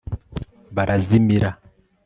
[0.75, 1.49] barazimira